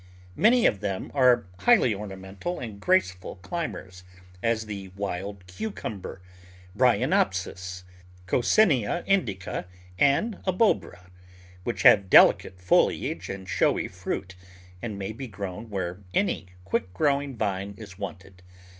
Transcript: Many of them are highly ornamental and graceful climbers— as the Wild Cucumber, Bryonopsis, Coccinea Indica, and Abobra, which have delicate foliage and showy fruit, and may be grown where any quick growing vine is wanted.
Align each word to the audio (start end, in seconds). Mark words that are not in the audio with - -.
Many 0.35 0.65
of 0.65 0.79
them 0.79 1.11
are 1.13 1.45
highly 1.59 1.93
ornamental 1.93 2.59
and 2.59 2.79
graceful 2.79 3.35
climbers— 3.35 4.03
as 4.51 4.65
the 4.65 4.87
Wild 4.95 5.45
Cucumber, 5.45 6.23
Bryonopsis, 6.75 7.83
Coccinea 8.25 9.03
Indica, 9.05 9.67
and 9.99 10.39
Abobra, 10.47 11.11
which 11.63 11.83
have 11.83 12.09
delicate 12.09 12.59
foliage 12.59 13.29
and 13.29 13.47
showy 13.47 13.87
fruit, 13.87 14.33
and 14.81 14.97
may 14.97 15.11
be 15.11 15.27
grown 15.27 15.69
where 15.69 15.99
any 16.15 16.47
quick 16.65 16.95
growing 16.95 17.35
vine 17.37 17.75
is 17.77 17.99
wanted. 17.99 18.41